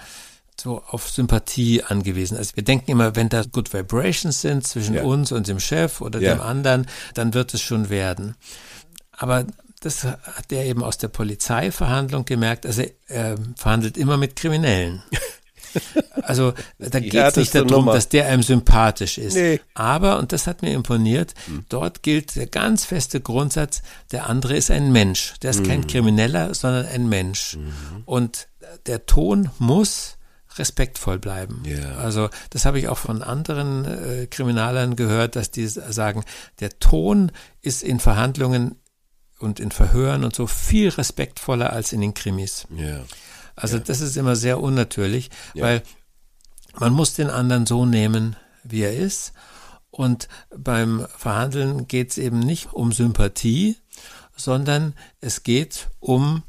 so 0.59 0.81
auf 0.85 1.09
Sympathie 1.09 1.81
angewiesen. 1.83 2.35
Also 2.37 2.57
wir 2.57 2.63
denken 2.63 2.91
immer, 2.91 3.15
wenn 3.15 3.29
da 3.29 3.43
Good 3.43 3.71
Vibrations 3.73 4.41
sind 4.41 4.67
zwischen 4.67 4.95
Ja. 4.95 5.03
uns 5.03 5.31
und 5.31 5.47
dem 5.47 5.61
Chef 5.61 6.01
oder 6.01 6.19
Ja. 6.19 6.33
dem 6.35 6.41
anderen, 6.41 6.87
dann 7.13 7.33
wird 7.33 7.53
es 7.53 7.61
schon 7.61 7.89
werden. 7.89 8.35
Aber 9.13 9.45
das 9.79 10.03
hat 10.03 10.51
er 10.51 10.65
eben 10.65 10.83
aus 10.83 10.97
der 10.97 11.07
Polizeiverhandlung 11.07 12.25
gemerkt. 12.25 12.65
Also 12.65 12.83
er 13.07 13.37
verhandelt 13.55 13.95
immer 13.95 14.17
mit 14.17 14.35
Kriminellen. 14.35 15.01
Also 16.21 16.53
da 16.77 16.99
geht 16.99 17.13
es 17.13 17.35
nicht 17.35 17.55
darum, 17.55 17.67
Nummer. 17.69 17.93
dass 17.93 18.09
der 18.09 18.27
einem 18.27 18.43
sympathisch 18.43 19.17
ist. 19.17 19.35
Nee. 19.35 19.61
Aber, 19.73 20.19
und 20.19 20.31
das 20.31 20.47
hat 20.47 20.61
mir 20.61 20.73
imponiert, 20.73 21.33
dort 21.69 22.03
gilt 22.03 22.35
der 22.35 22.47
ganz 22.47 22.85
feste 22.85 23.21
Grundsatz, 23.21 23.81
der 24.11 24.27
andere 24.27 24.55
ist 24.55 24.71
ein 24.71 24.91
Mensch. 24.91 25.35
Der 25.41 25.51
ist 25.51 25.63
kein 25.63 25.87
Krimineller, 25.87 26.53
sondern 26.53 26.85
ein 26.87 27.07
Mensch. 27.07 27.57
Und 28.05 28.47
der 28.85 29.05
Ton 29.05 29.49
muss 29.59 30.17
respektvoll 30.57 31.19
bleiben. 31.19 31.63
Ja. 31.65 31.95
Also 31.97 32.29
das 32.49 32.65
habe 32.65 32.79
ich 32.79 32.87
auch 32.87 32.97
von 32.97 33.21
anderen 33.21 33.85
äh, 33.85 34.27
Kriminalern 34.27 34.95
gehört, 34.95 35.35
dass 35.35 35.51
die 35.51 35.67
sagen, 35.67 36.23
der 36.59 36.79
Ton 36.79 37.31
ist 37.61 37.83
in 37.83 37.99
Verhandlungen 37.99 38.75
und 39.39 39.59
in 39.59 39.71
Verhören 39.71 40.23
und 40.23 40.35
so 40.35 40.47
viel 40.47 40.89
respektvoller 40.89 41.71
als 41.71 41.93
in 41.93 42.01
den 42.01 42.13
Krimis. 42.13 42.67
Ja. 42.75 43.01
Also 43.57 43.79
das 43.79 43.99
ist 44.01 44.15
immer 44.15 44.35
sehr 44.35 44.59
unnatürlich, 44.61 45.29
weil 45.63 45.83
man 46.79 46.93
muss 46.93 47.13
den 47.15 47.29
anderen 47.29 47.65
so 47.65 47.85
nehmen, 47.85 48.35
wie 48.63 48.81
er 48.83 48.95
ist. 48.95 49.33
Und 49.89 50.27
beim 50.55 51.07
Verhandeln 51.17 51.87
geht 51.87 52.11
es 52.11 52.17
eben 52.19 52.39
nicht 52.39 52.71
um 52.71 52.91
Sympathie, 52.91 53.75
sondern 54.35 54.93
es 55.21 55.41
geht 55.43 55.89
um, 55.99 56.43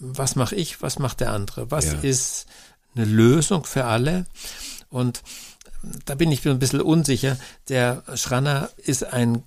was 0.00 0.34
mache 0.34 0.56
ich, 0.56 0.82
was 0.82 0.98
macht 0.98 1.20
der 1.20 1.30
andere, 1.32 1.70
was 1.70 1.86
Ja. 1.86 1.98
ist 2.00 2.46
eine 2.96 3.04
Lösung 3.04 3.64
für 3.64 3.84
alle. 3.84 4.26
Und 4.90 5.22
da 6.04 6.14
bin 6.16 6.32
ich 6.32 6.46
ein 6.48 6.58
bisschen 6.58 6.80
unsicher. 6.80 7.36
Der 7.68 8.02
Schranner 8.16 8.70
ist 8.76 9.04
ein 9.04 9.42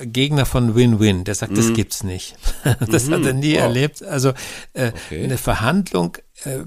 Gegner 0.00 0.44
von 0.46 0.74
Win-Win. 0.74 1.24
Der 1.24 1.34
sagt, 1.34 1.56
das 1.56 1.72
gibt's 1.72 2.02
nicht. 2.02 2.36
Das 2.88 3.08
hat 3.10 3.24
er 3.24 3.32
nie 3.32 3.54
Wow. 3.54 3.60
erlebt. 3.62 4.02
Also 4.02 4.30
äh, 4.72 4.92
Okay. 5.06 5.24
eine 5.24 5.38
Verhandlung 5.38 6.16
äh, 6.44 6.60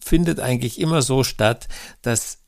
findet 0.00 0.40
eigentlich 0.40 0.78
immer 0.80 1.02
so 1.02 1.24
statt, 1.24 1.68
dass 2.02 2.38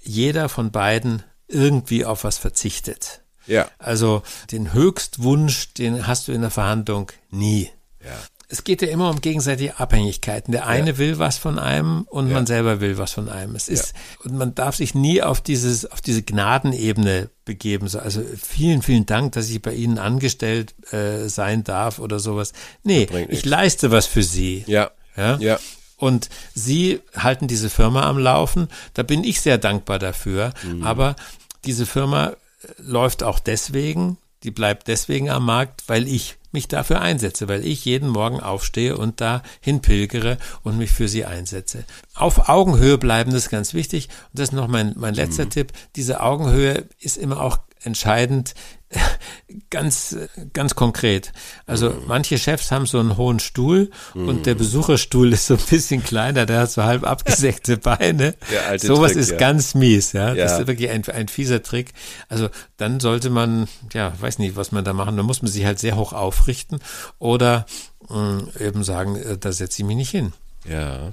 jeder 0.00 0.48
von 0.48 0.70
beiden 0.70 1.22
irgendwie 1.48 2.04
auf 2.04 2.24
was 2.24 2.38
verzichtet. 2.38 3.22
Ja. 3.46 3.68
Also 3.78 4.22
den 4.52 4.72
Höchstwunsch, 4.72 5.74
den 5.74 6.06
hast 6.06 6.28
du 6.28 6.32
in 6.32 6.42
der 6.42 6.50
Verhandlung 6.50 7.10
nie. 7.30 7.70
Ja. 8.04 8.18
Es 8.52 8.64
geht 8.64 8.82
ja 8.82 8.88
immer 8.88 9.08
um 9.08 9.22
gegenseitige 9.22 9.78
Abhängigkeiten. 9.80 10.52
Der 10.52 10.66
eine 10.66 10.98
will 10.98 11.18
was 11.18 11.38
von 11.38 11.58
einem 11.58 12.02
und 12.02 12.28
Ja. 12.28 12.34
man 12.34 12.46
selber 12.46 12.80
will 12.82 12.98
was 12.98 13.12
von 13.12 13.30
einem. 13.30 13.54
Es 13.56 13.68
ist, 13.68 13.94
und 14.24 14.34
man 14.36 14.54
darf 14.54 14.76
sich 14.76 14.94
nie 14.94 15.22
auf 15.22 15.40
dieses, 15.40 15.90
auf 15.90 16.02
diese 16.02 16.22
Gnadenebene 16.22 17.30
begeben. 17.46 17.88
So, 17.88 17.98
Also 17.98 18.22
vielen, 18.40 18.82
vielen 18.82 19.06
Dank, 19.06 19.32
dass 19.32 19.48
ich 19.48 19.62
bei 19.62 19.72
Ihnen 19.74 19.98
angestellt 19.98 20.74
äh, 20.92 21.28
sein 21.28 21.64
darf 21.64 21.98
oder 21.98 22.20
sowas. 22.20 22.52
Nee, 22.84 23.04
ich 23.10 23.28
nichts. 23.28 23.44
leiste 23.46 23.90
was 23.90 24.04
für 24.06 24.22
Sie. 24.22 24.64
Ja. 24.66 24.90
Ja? 25.16 25.38
Ja. 25.38 25.58
Und 25.96 26.28
Sie 26.54 27.00
halten 27.16 27.48
diese 27.48 27.70
Firma 27.70 28.02
am 28.08 28.18
Laufen. 28.18 28.68
Da 28.92 29.02
bin 29.02 29.24
ich 29.24 29.40
sehr 29.40 29.56
dankbar 29.56 29.98
dafür. 29.98 30.52
Mhm. 30.62 30.82
Aber 30.82 31.16
diese 31.64 31.86
Firma 31.86 32.28
äh, 32.28 32.34
läuft 32.78 33.22
auch 33.22 33.38
deswegen, 33.38 34.18
die 34.44 34.50
bleibt 34.50 34.88
deswegen 34.88 35.30
am 35.30 35.44
Markt, 35.44 35.84
weil 35.86 36.08
ich 36.08 36.36
mich 36.52 36.68
dafür 36.68 37.00
einsetze, 37.00 37.48
weil 37.48 37.66
ich 37.66 37.84
jeden 37.84 38.08
Morgen 38.08 38.40
aufstehe 38.40 38.96
und 38.96 39.20
da 39.20 39.42
hinpilgere 39.60 40.36
und 40.62 40.76
mich 40.76 40.90
für 40.90 41.08
sie 41.08 41.24
einsetze. 41.24 41.84
Auf 42.14 42.48
Augenhöhe 42.48 42.98
bleiben, 42.98 43.32
das 43.32 43.44
ist 43.44 43.50
ganz 43.50 43.72
wichtig. 43.72 44.08
Und 44.32 44.38
das 44.38 44.50
ist 44.50 44.54
noch 44.54 44.68
mein, 44.68 44.92
mein 44.96 45.14
letzter 45.14 45.48
Tipp. 45.48 45.72
Diese 45.96 46.20
Augenhöhe 46.20 46.84
ist 47.00 47.16
immer 47.16 47.40
auch 47.40 47.58
entscheidend, 47.84 48.54
ganz, 49.70 50.16
ganz 50.52 50.74
konkret. 50.74 51.32
Also 51.66 51.94
manche 52.06 52.38
Chefs 52.38 52.70
haben 52.70 52.84
so 52.86 52.98
einen 53.00 53.16
hohen 53.16 53.40
Stuhl 53.40 53.90
und 54.14 54.44
der 54.46 54.54
Besucherstuhl 54.54 55.32
ist 55.32 55.46
so 55.46 55.54
ein 55.54 55.60
bisschen 55.70 56.02
kleiner, 56.04 56.44
der 56.46 56.60
hat 56.60 56.70
so 56.70 56.82
halb 56.84 57.04
abgesägte 57.04 57.76
Beine. 57.78 58.34
Sowas 58.76 59.12
Trick, 59.12 59.20
ist 59.22 59.30
ja. 59.30 59.36
ganz 59.38 59.74
mies, 59.74 60.12
ja. 60.12 60.34
Das 60.34 60.50
Ja. 60.52 60.58
ist 60.58 60.66
wirklich 60.66 60.90
ein, 60.90 61.04
ein 61.08 61.28
fieser 61.28 61.62
Trick. 61.62 61.92
Also 62.28 62.48
dann 62.76 63.00
sollte 63.00 63.30
man, 63.30 63.66
ja, 63.94 64.12
weiß 64.20 64.38
nicht, 64.38 64.56
was 64.56 64.72
man 64.72 64.84
da 64.84 64.92
machen. 64.92 65.16
Da 65.16 65.22
muss 65.22 65.40
man 65.42 65.50
sich 65.50 65.64
halt 65.64 65.78
sehr 65.78 65.96
hoch 65.96 66.12
aufrichten 66.12 66.78
oder 67.18 67.64
mh, 68.10 68.42
eben 68.60 68.84
sagen, 68.84 69.16
äh, 69.16 69.38
da 69.38 69.52
setze 69.52 69.80
ich 69.82 69.86
mich 69.86 69.96
nicht 69.96 70.10
hin. 70.10 70.32
Ja. 70.68 71.12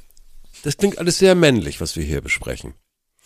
Das 0.63 0.75
klingt 0.75 0.97
alles 0.97 1.17
sehr 1.17 1.33
männlich, 1.35 1.79
was 1.79 1.95
wir 1.95 2.03
hier 2.03 2.19
besprechen. 2.21 2.73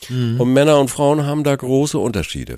Und 0.10 0.52
Männer 0.54 0.80
und 0.80 0.90
Frauen 0.90 1.26
haben 1.26 1.44
da 1.46 1.56
große 1.56 1.98
Unterschiede. 1.98 2.58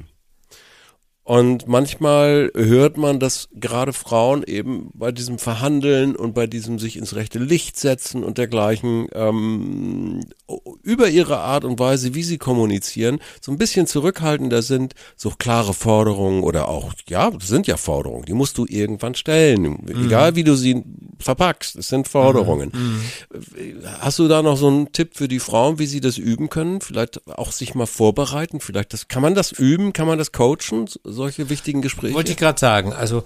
Und 1.27 1.67
manchmal 1.67 2.51
hört 2.53 2.98
man, 2.98 3.20
dass 3.20 3.50
gerade 3.55 3.94
Frauen 3.94 4.44
eben 4.44 4.91
bei 4.94 5.12
diesem 5.12 5.39
Verhandeln 5.39 6.15
und 6.15 6.36
bei 6.36 6.46
diesem 6.46 6.77
sich 6.77 6.98
ins 6.98 7.15
rechte 7.15 7.39
Licht 7.39 7.79
setzen 7.79 8.24
und 8.24 8.38
dergleichen 8.38 9.08
ähm, 9.12 10.20
über 10.84 11.10
ihre 11.10 11.39
Art 11.39 11.65
und 11.65 11.79
Weise, 11.79 12.13
wie 12.13 12.22
sie 12.22 12.38
kommunizieren, 12.38 13.20
so 13.41 13.51
ein 13.51 13.58
bisschen 13.58 13.88
zurückhaltender 13.88 14.62
sind, 14.62 14.94
so 15.15 15.32
klare 15.32 15.74
Forderungen 15.74 16.44
oder 16.44 16.67
auch, 16.67 16.94
ja, 17.10 17.32
das 17.32 17.48
sind 17.48 17.65
ja 17.65 17.77
Forderungen, 17.77 18.25
die 18.25 18.34
musst 18.34 18.60
du 18.60 18.67
irgendwann 18.70 19.15
stellen, 19.15 19.88
egal 19.88 20.36
wie 20.36 20.44
du 20.44 20.55
sie 20.55 20.84
verpackst. 21.17 21.75
Es 21.75 21.88
sind 21.88 22.08
Forderungen. 22.08 22.72
Hast 24.00 24.20
du 24.20 24.27
da 24.27 24.44
noch 24.44 24.58
so 24.58 24.67
einen 24.67 24.91
Tipp 24.91 25.15
für 25.15 25.27
die 25.27 25.39
Frauen, 25.39 25.79
wie 25.79 25.88
sie 25.88 26.01
das 26.01 26.20
üben 26.20 26.50
können? 26.50 26.82
Vielleicht 26.82 27.27
auch 27.29 27.51
sich 27.51 27.74
mal 27.74 27.88
vorbereiten? 27.88 28.60
Vielleicht 28.60 28.94
das, 28.94 29.08
kann 29.08 29.24
man 29.24 29.34
das 29.34 29.51
üben? 29.51 29.91
Kann 29.91 30.05
man 30.05 30.20
das 30.20 30.32
coachen? 30.32 30.88
Solche 31.15 31.50
wichtigen 31.50 31.81
Gespräche? 31.81 32.13
Wollte 32.13 32.31
ich 32.31 32.38
gerade 32.38 32.60
sagen, 32.60 32.93
also 32.93 33.24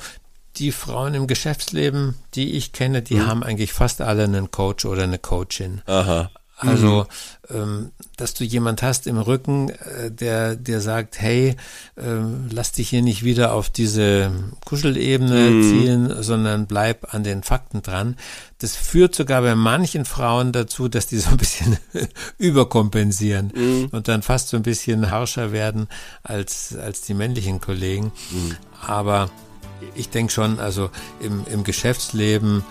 die 0.55 0.71
Frauen 0.71 1.13
im 1.13 1.27
Geschäftsleben, 1.27 2.15
die 2.35 2.53
ich 2.53 2.71
kenne, 2.71 3.01
die 3.01 3.21
haben 3.21 3.43
eigentlich 3.43 3.73
fast 3.73 4.01
alle 4.01 4.23
einen 4.23 4.51
Coach 4.51 4.85
oder 4.85 5.03
eine 5.03 5.19
Coachin. 5.19 5.81
Aha. 5.85 6.31
Also, 6.61 7.07
ähm, 7.49 7.91
dass 8.17 8.33
du 8.33 8.43
jemand 8.43 8.81
hast 8.81 9.07
im 9.07 9.17
Rücken, 9.17 9.69
äh, 9.69 10.11
der 10.11 10.57
dir 10.57 10.81
sagt, 10.81 11.19
hey, 11.21 11.55
ähm, 11.97 12.49
lass 12.51 12.73
dich 12.73 12.89
hier 12.89 13.01
nicht 13.01 13.23
wieder 13.23 13.53
auf 13.53 13.69
diese 13.69 14.31
Kuschelebene 14.65 15.61
ziehen, 15.61 16.21
sondern 16.21 16.67
bleib 16.67 17.13
an 17.13 17.23
den 17.23 17.43
Fakten 17.43 17.81
dran. 17.81 18.17
Das 18.57 18.75
führt 18.75 19.15
sogar 19.15 19.41
bei 19.41 19.55
manchen 19.55 20.03
Frauen 20.03 20.51
dazu, 20.51 20.89
dass 20.89 21.07
die 21.07 21.19
so 21.19 21.29
ein 21.29 21.37
bisschen 21.37 21.77
überkompensieren 22.37 23.87
und 23.91 24.09
dann 24.09 24.21
fast 24.21 24.49
so 24.49 24.57
ein 24.57 24.63
bisschen 24.63 25.11
harscher 25.11 25.53
werden 25.53 25.87
als, 26.23 26.75
als 26.75 27.01
die 27.01 27.13
männlichen 27.13 27.61
Kollegen. 27.61 28.11
Aber 28.85 29.29
ich 29.95 30.09
denke 30.09 30.33
schon, 30.33 30.59
also 30.59 30.89
im, 31.21 31.45
im 31.49 31.63
Geschäftsleben 31.63 32.63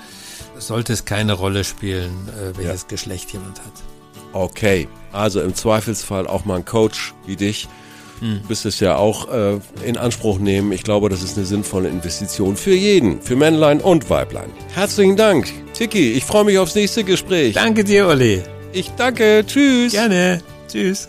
sollte 0.59 0.93
es 0.93 1.05
keine 1.05 1.33
Rolle 1.35 1.65
spielen, 1.65 2.29
äh, 2.29 2.57
welches 2.57 2.87
Geschlecht 2.87 3.33
jemand 3.33 3.59
hat. 3.61 3.73
Okay, 4.33 4.89
also 5.13 5.41
im 5.41 5.55
Zweifelsfall 5.55 6.27
auch 6.27 6.45
mal 6.45 6.57
ein 6.57 6.65
Coach 6.65 7.15
wie 7.27 7.37
dich. 7.37 7.69
Du 8.21 8.49
bist 8.49 8.67
es 8.67 8.81
ja 8.81 8.97
auch 8.97 9.33
äh, 9.33 9.61
in 9.85 9.97
Anspruch 9.97 10.39
nehmen. 10.39 10.73
Ich 10.73 10.83
glaube, 10.83 11.09
das 11.09 11.23
ist 11.23 11.37
eine 11.37 11.47
sinnvolle 11.47 11.89
Investition 11.89 12.57
für 12.57 12.75
jeden, 12.75 13.23
für 13.23 13.37
Männlein 13.37 13.81
und 13.81 14.11
Weiblein. 14.11 14.51
Herzlichen 14.75 15.17
Dank, 15.17 15.53
Tiki. 15.75 16.13
Ich 16.13 16.25
freue 16.25 16.45
mich 16.45 16.59
aufs 16.59 16.75
nächste 16.75 17.05
Gespräch. 17.05 17.55
Danke 17.55 17.85
dir, 17.85 18.09
Olli. 18.09 18.43
Ich 18.73 18.91
danke. 18.97 19.45
Tschüss. 19.47 19.93
Gerne. 19.93 20.43
Tschüss. 20.69 21.09